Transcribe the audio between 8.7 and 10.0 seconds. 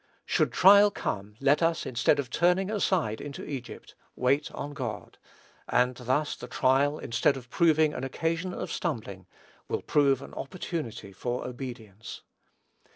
stumbling, will